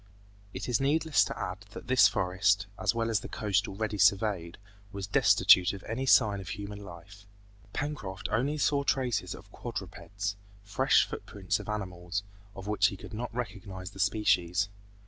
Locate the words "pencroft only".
7.71-8.57